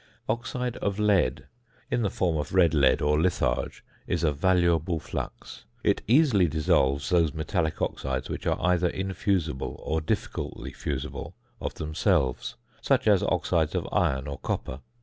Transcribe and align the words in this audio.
~Oxide 0.27 0.77
of 0.77 0.97
Lead~, 0.97 1.45
in 1.91 2.01
the 2.01 2.09
form 2.09 2.35
of 2.35 2.55
red 2.55 2.73
lead 2.73 3.03
or 3.03 3.21
litharge, 3.21 3.83
is 4.07 4.23
a 4.23 4.31
valuable 4.31 4.99
flux; 4.99 5.65
it 5.83 6.01
easily 6.07 6.47
dissolves 6.47 7.09
those 7.09 7.35
metallic 7.35 7.83
oxides 7.83 8.27
which 8.27 8.47
are 8.47 8.57
either 8.59 8.89
infusible 8.89 9.79
or 9.85 10.01
difficultly 10.01 10.73
fusible 10.73 11.35
of 11.61 11.75
themselves, 11.75 12.55
such 12.81 13.07
as 13.07 13.21
oxides 13.21 13.75
of 13.75 13.87
iron 13.91 14.25
or 14.25 14.39
copper. 14.39 14.79